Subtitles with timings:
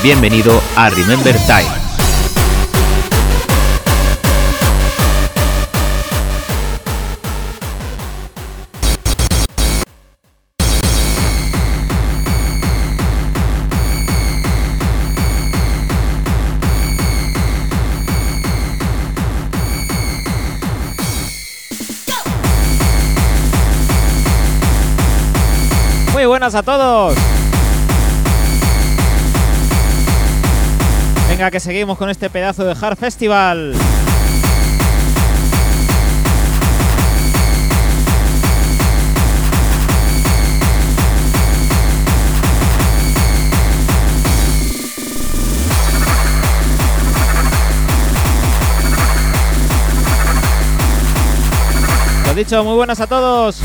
[0.00, 1.66] Bienvenido a Remember Time.
[26.12, 27.17] Muy buenas a todos.
[31.50, 33.72] Que seguimos con este pedazo de Hard Festival.
[52.26, 53.62] Lo dicho, muy buenas a todos.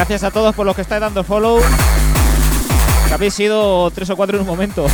[0.00, 1.60] Gracias a todos por los que estáis dando follow.
[3.06, 4.86] Que habéis sido tres o cuatro en un momento.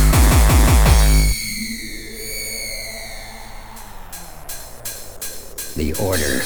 [5.77, 6.43] The order.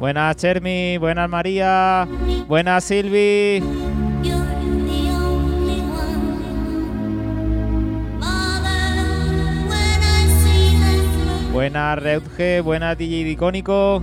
[0.00, 2.08] Buenas Chermi, buenas María,
[2.48, 3.62] buenas Silvi.
[11.52, 14.02] Buenas Redge, buenas DJ Dicónico.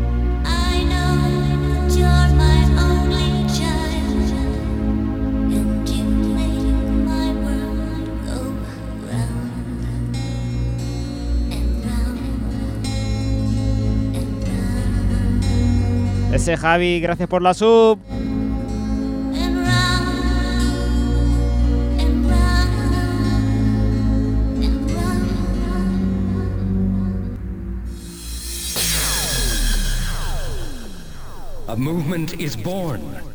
[16.33, 17.99] Ese Javi, gracias por la sub.
[31.67, 33.32] A movement is born.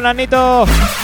[0.00, 0.99] Buenas, Nito.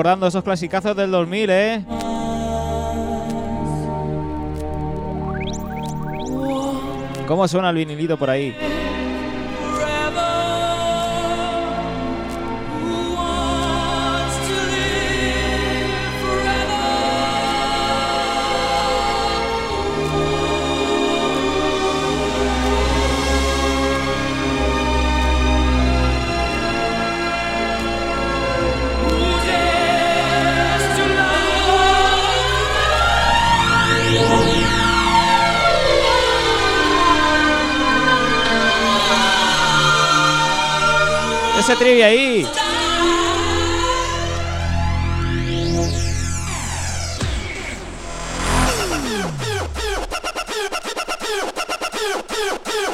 [0.00, 1.84] Recordando esos clasicazos del 2000, ¿eh?
[7.26, 8.56] ¿Cómo suena el vinilito por ahí?
[41.82, 42.46] Ahí.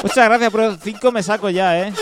[0.03, 1.93] Muchas gracias, pero 5 me saco ya, ¿eh?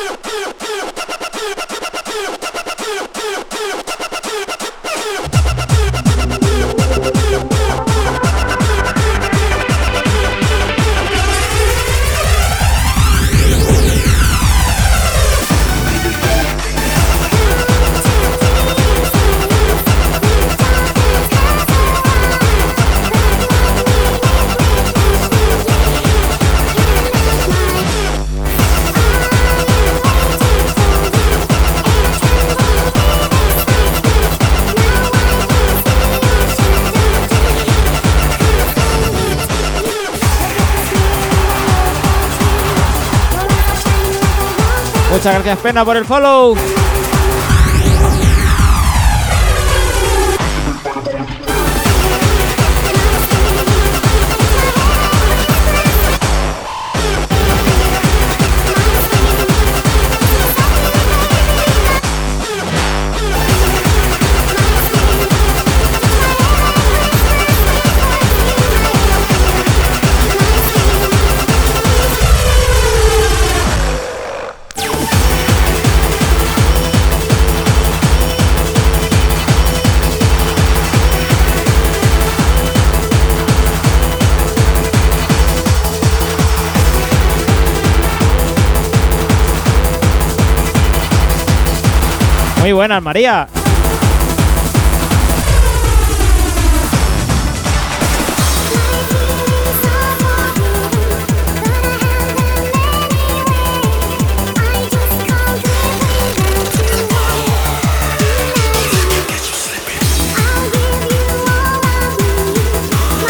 [45.24, 46.83] Muchas gracias, Pena, por el follow.
[92.64, 93.46] Muy buenas, María.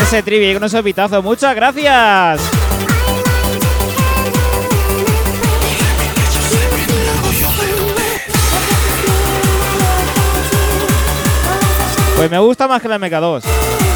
[0.00, 1.24] Ese trivia con esos pitazos.
[1.24, 2.63] Muchas gracias.
[12.16, 13.93] Pues me gusta más que la MK2.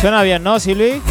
[0.00, 1.02] Suena bien, ¿no, Silvi?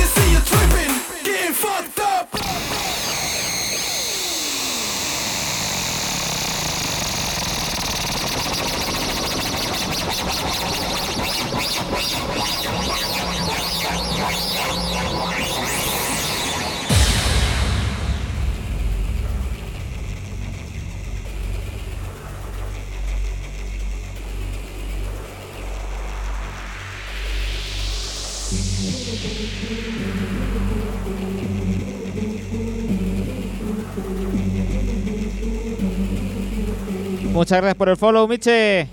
[37.49, 38.87] Muchas gracias por el follow, Miche.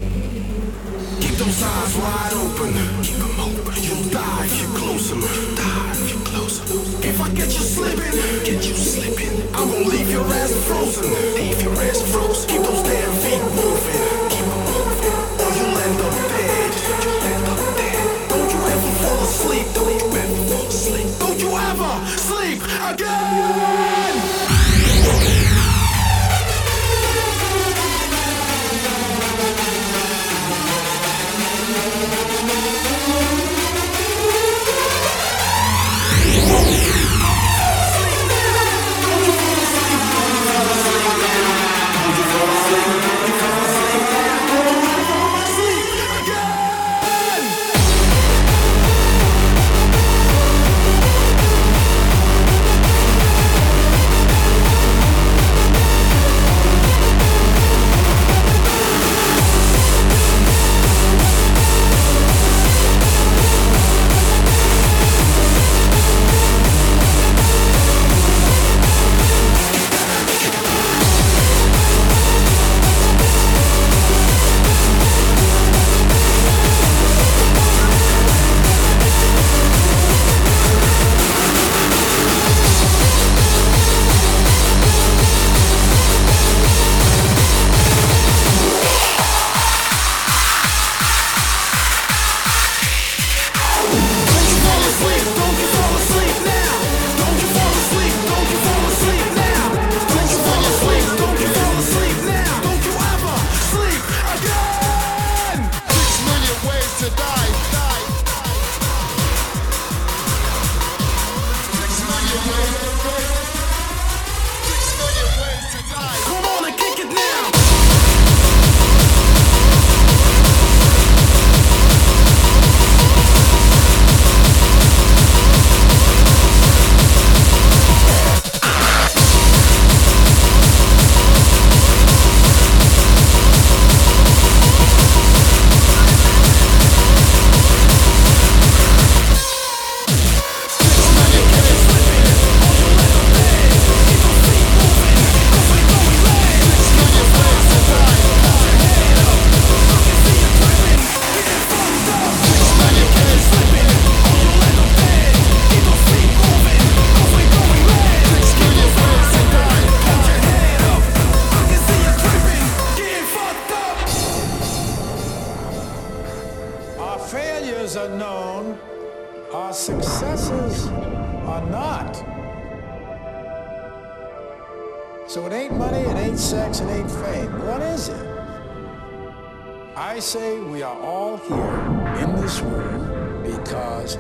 [180.17, 184.17] I say we are all here in this room because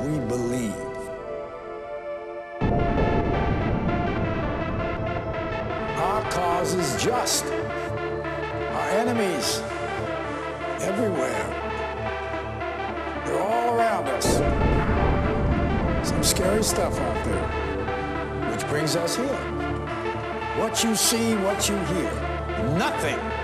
[0.00, 0.72] we believe.
[5.98, 7.44] Our cause is just.
[7.44, 9.60] Our enemies
[10.80, 11.44] everywhere.
[13.26, 14.38] They're all around us.
[16.08, 19.44] Some scary stuff out there, which brings us here.
[20.56, 22.10] What you see, what you hear,
[22.78, 23.43] nothing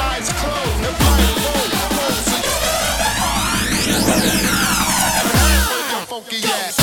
[6.31, 6.80] funky, yeah.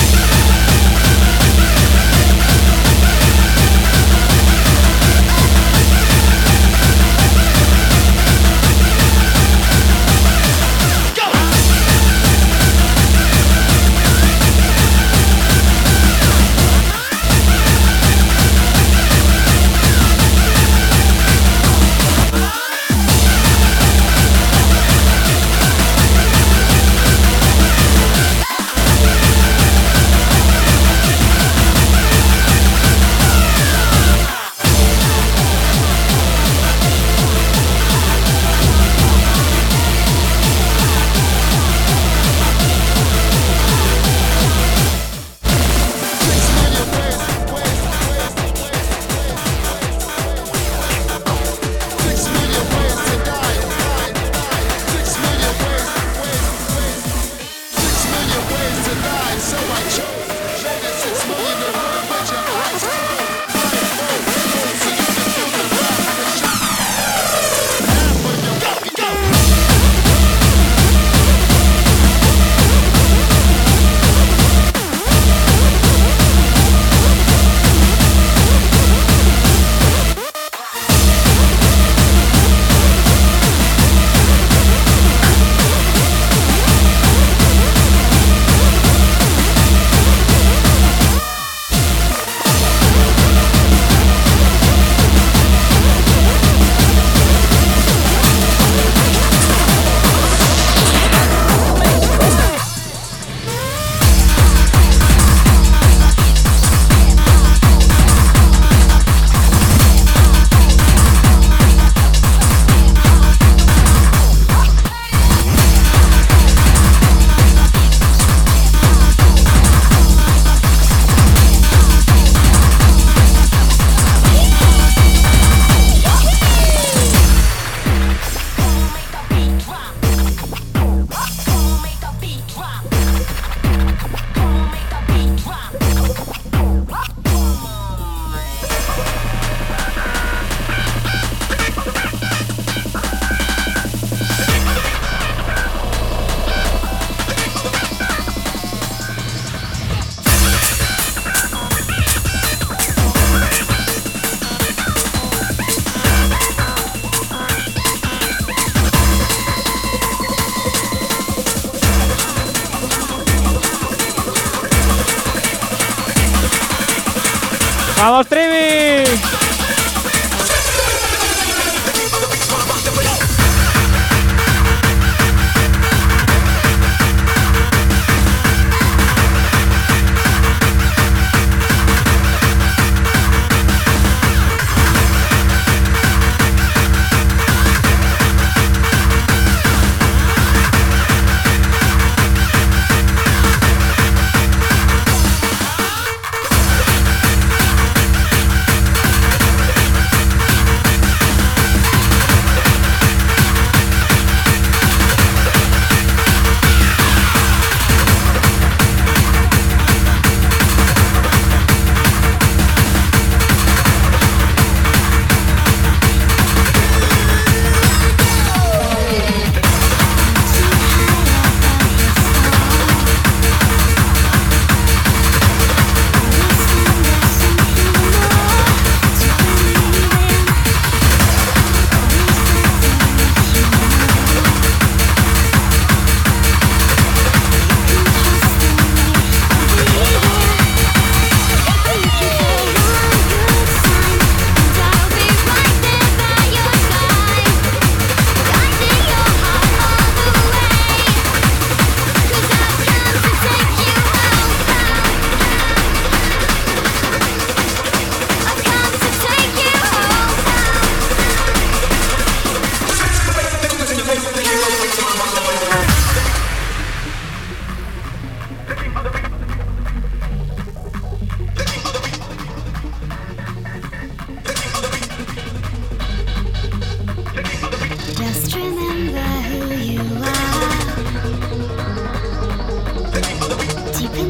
[167.98, 169.47] ¡Vamos, Trivi!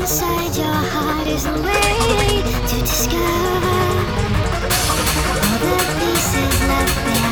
[0.01, 3.79] Inside your heart is a way to discover
[5.43, 7.28] all the pieces left behind.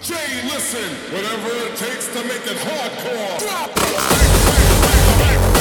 [0.00, 0.90] DJ, listen.
[1.12, 3.38] Whatever it takes to make it hardcore.
[5.52, 5.59] The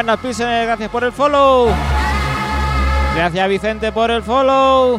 [0.00, 1.68] buenas, Pilsener, gracias por el follow.
[3.14, 4.98] Gracias, Vicente, por el follow.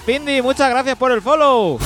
[0.00, 1.78] Pindi, muchas gracias por el follow.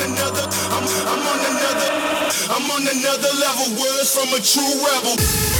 [0.00, 1.90] another, I'm, I'm on another,
[2.54, 3.66] I'm on another level.
[3.80, 5.57] Words from a true rebel.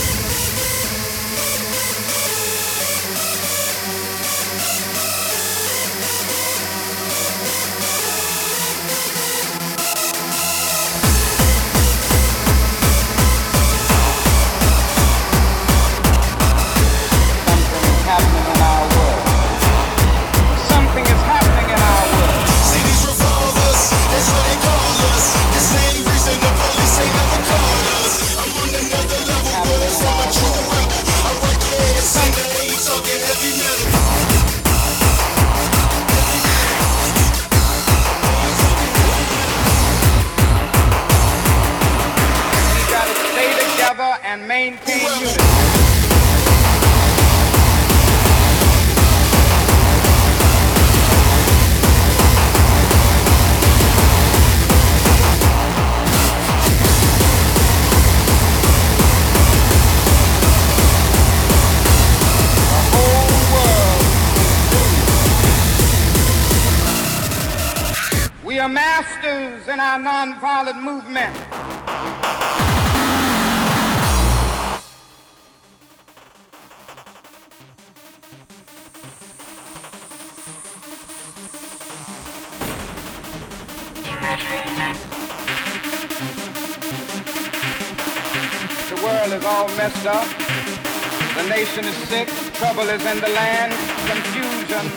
[92.58, 93.72] Trouble is in the land,
[94.10, 94.90] confusion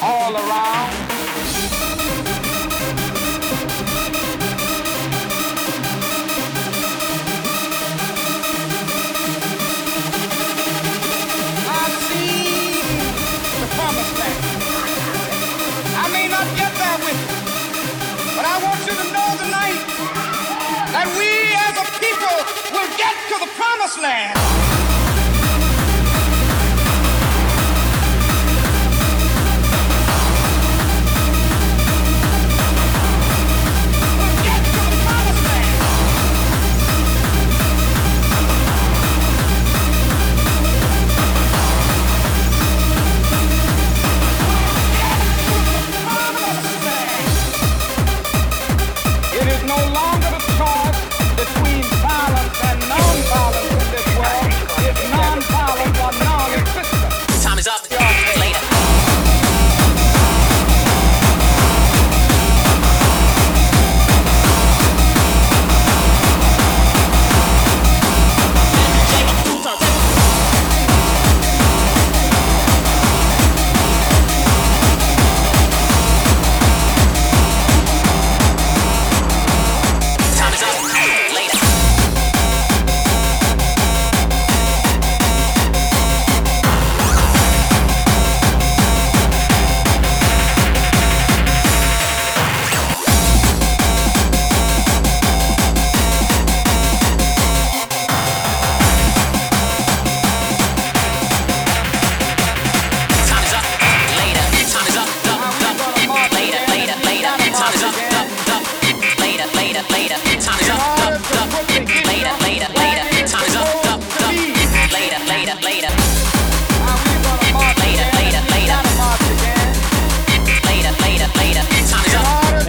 [0.00, 0.90] all around.
[11.66, 11.90] I
[13.58, 14.42] the promised land.
[15.96, 17.36] I may not get there with you,
[18.36, 19.82] but I want you to know tonight
[20.94, 22.36] that we as a people
[22.70, 24.49] will get to the promised land.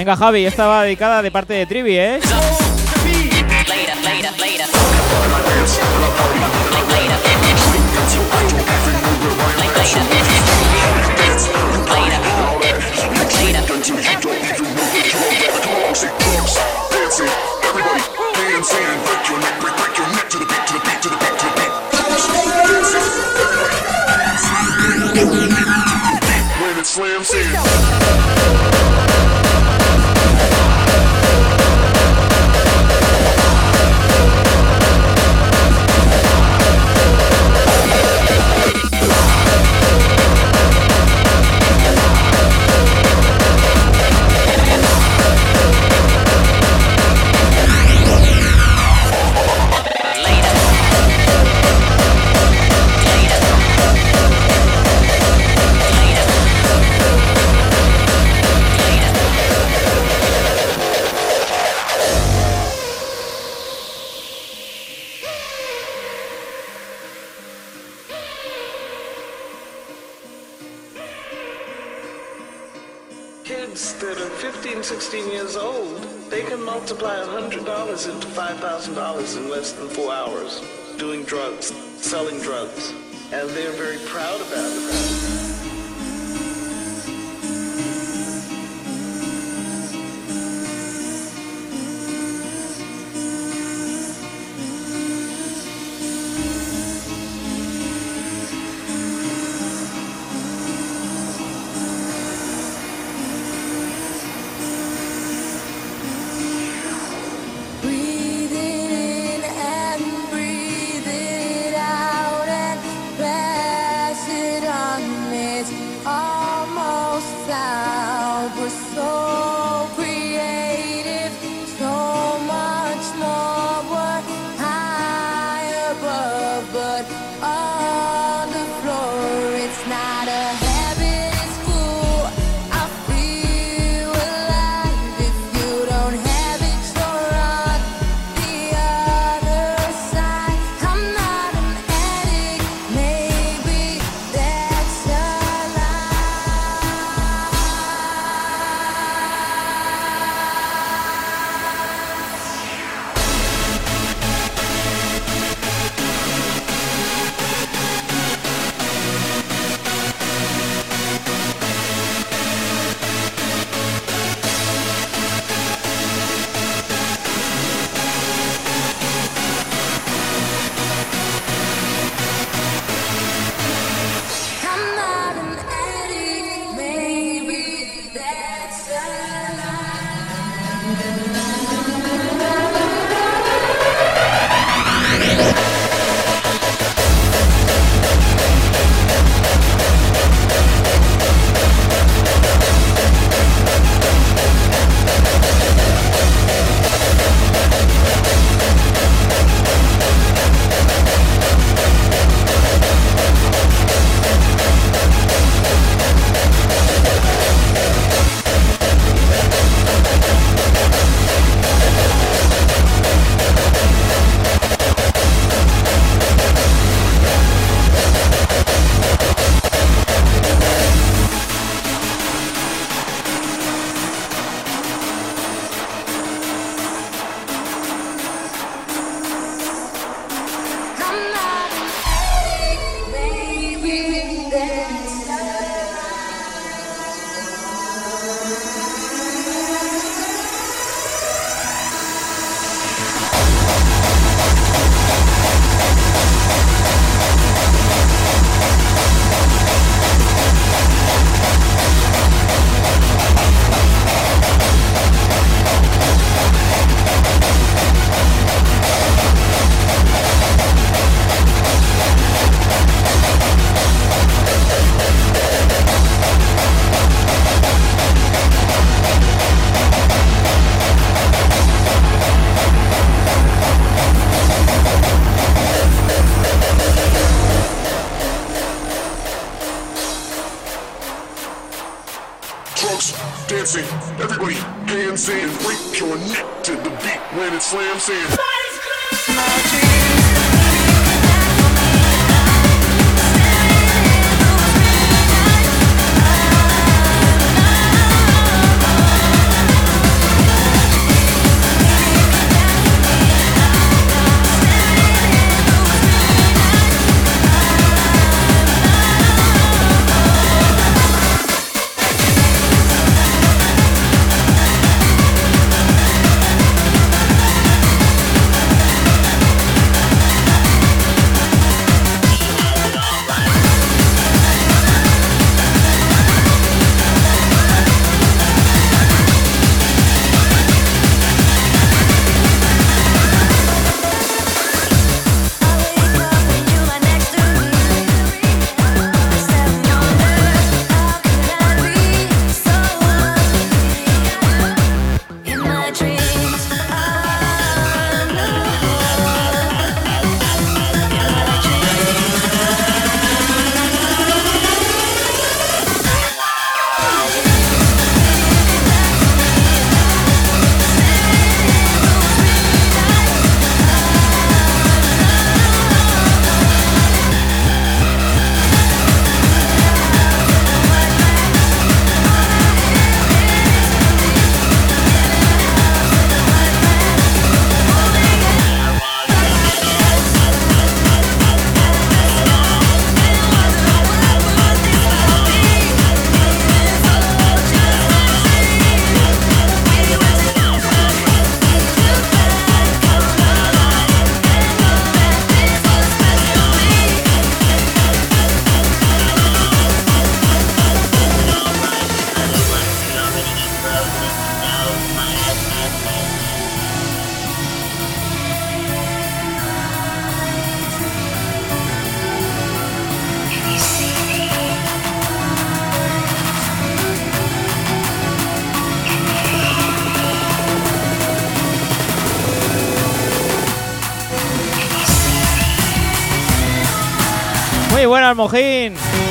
[0.02, 2.20] Venga, Javi, esta va dedicada de parte de Trivi, ¿eh?
[17.64, 18.02] Everybody
[18.34, 19.71] dance and break your neck.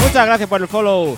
[0.03, 1.17] Muchas gracias por el follow.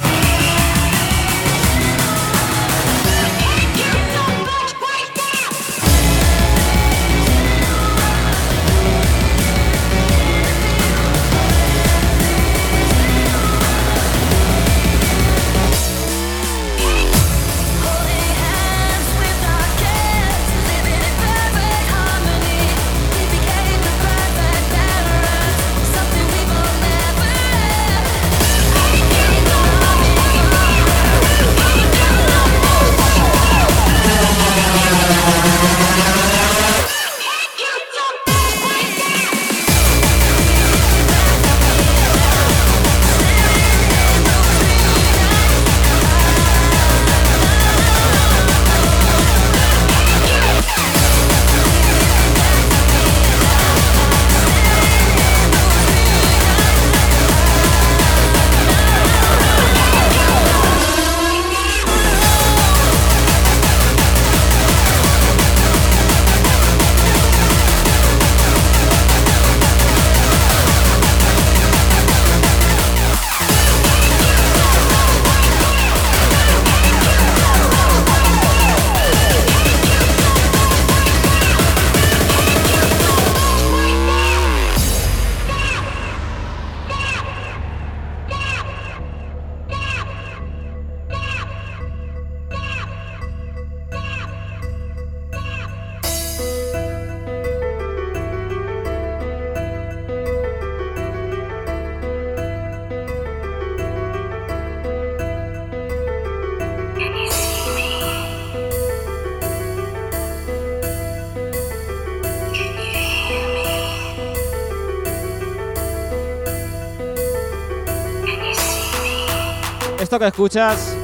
[120.23, 120.97] Que escuchas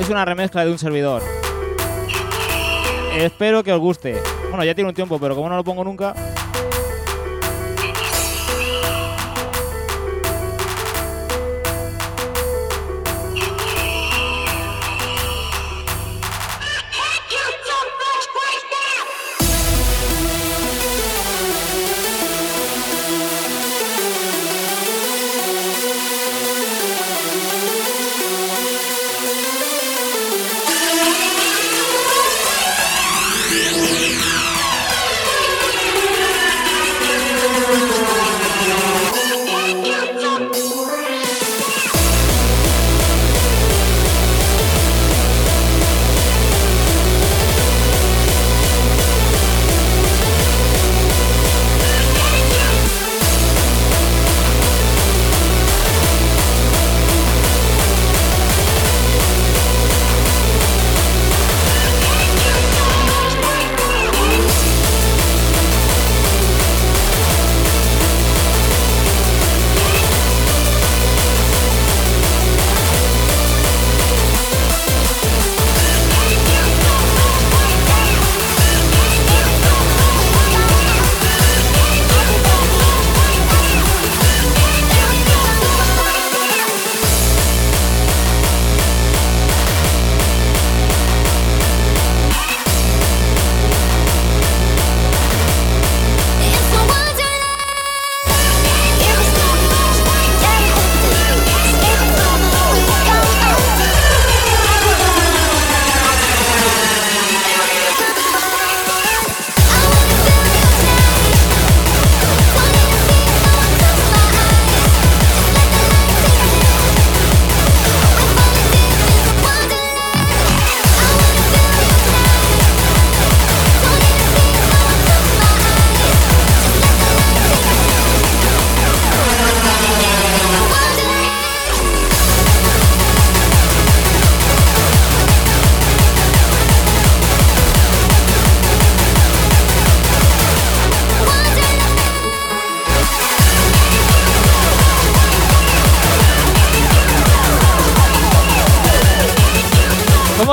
[0.00, 1.22] es una remezcla de un servidor.
[3.16, 4.20] Espero que os guste.
[4.48, 6.14] Bueno, ya tiene un tiempo, pero como no lo pongo nunca.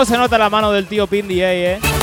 [0.08, 1.97] Se nota la mano del tío Pin DJ, eh?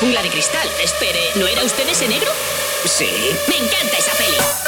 [0.00, 0.68] jungla de cristal.
[0.82, 2.30] Espere, ¿no era usted ese negro?
[2.84, 3.36] Sí.
[3.48, 4.67] Me encanta esa peli.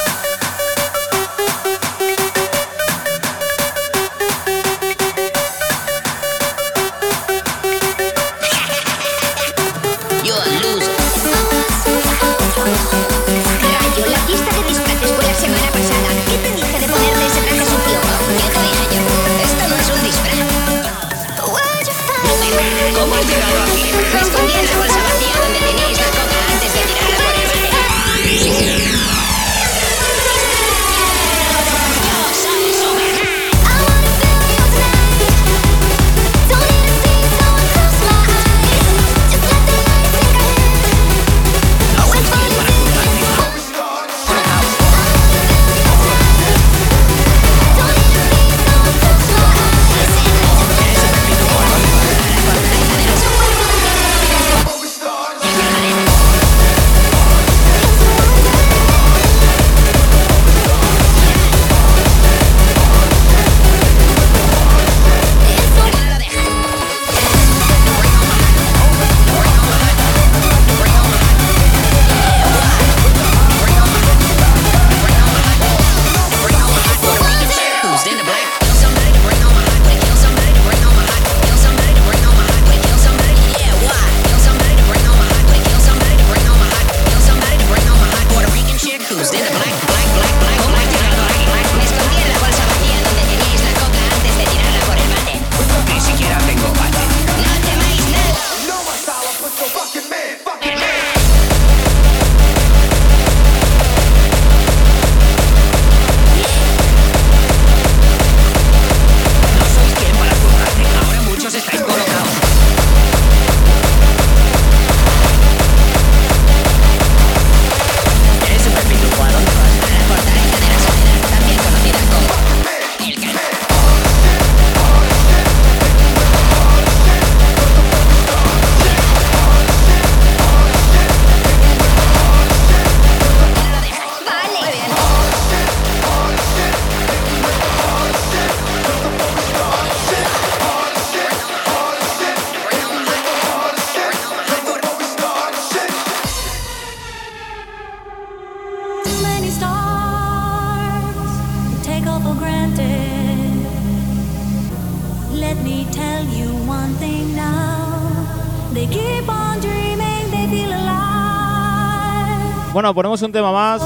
[163.00, 163.80] ponemos un tema más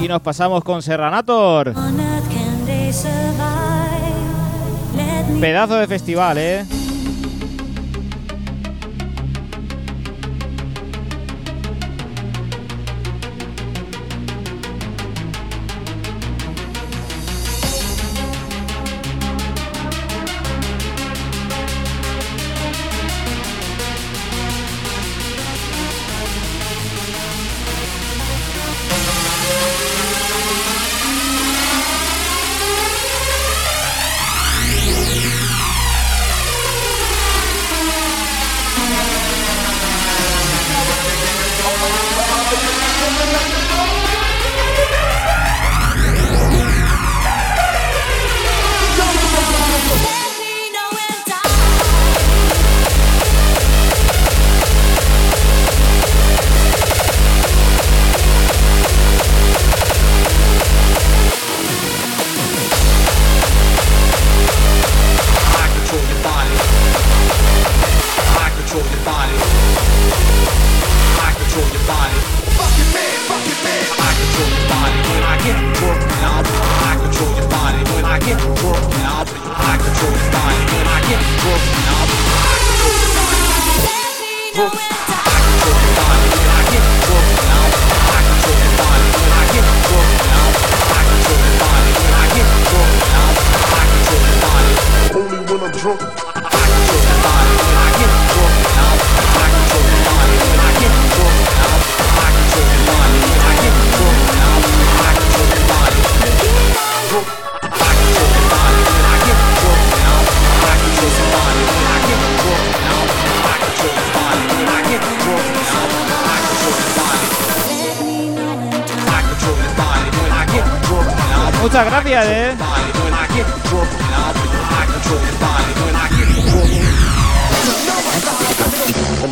[0.00, 1.74] y nos pasamos con Serranator.
[5.38, 6.64] Pedazo de festival, ¿eh?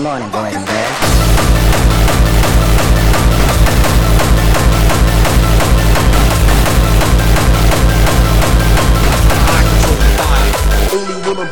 [0.04, 1.14] Morning, boys and girls.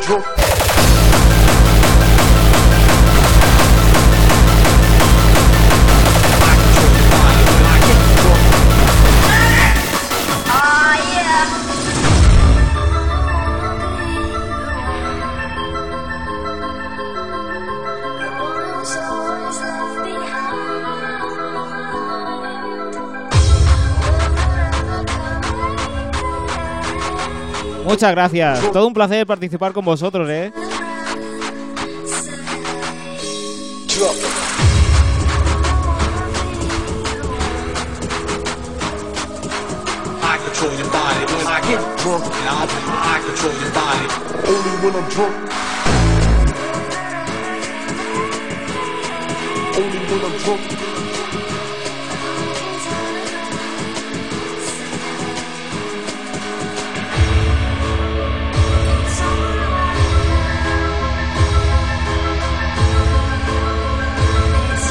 [0.03, 0.42] Drunk.
[27.93, 28.73] Muchas gracias.
[28.73, 30.51] Todo un placer participar con vosotros, eh.
[33.87, 34.17] Drop.
[40.23, 40.89] I control your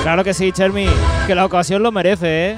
[0.03, 0.87] Claro que sí, Chermi.
[1.27, 2.57] Que la ocasión lo merece, eh.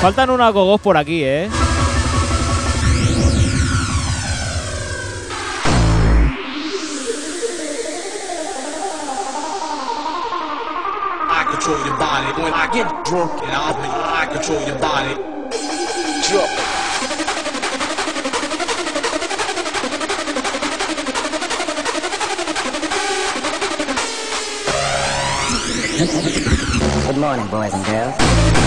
[0.00, 1.48] Faltan unas gogos por aquí, eh.
[11.32, 11.44] I
[14.26, 15.14] control your body
[26.00, 28.59] Good morning, boys and girls.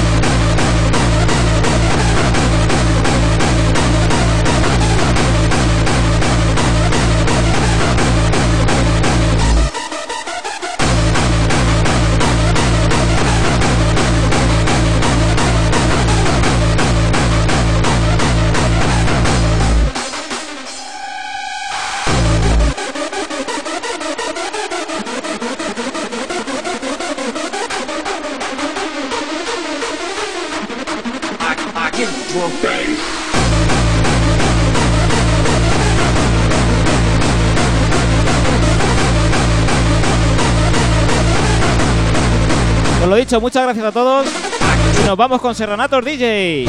[43.39, 44.27] Muchas gracias a todos.
[45.01, 46.67] Y nos vamos con Serranatos DJ.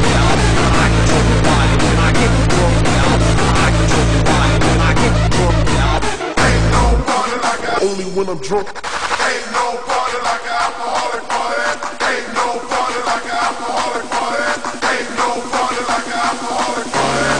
[7.83, 8.67] Only when I'm drunk.
[8.67, 11.61] Ain't no party like an alcoholic party.
[12.09, 14.41] Ain't no party like an alcoholic party.
[14.89, 17.35] Ain't no party like an alcoholic party.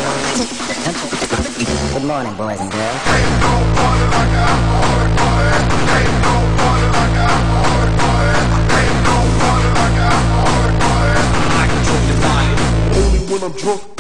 [1.95, 2.71] Good morning, boys and
[13.45, 13.94] I'm drunk.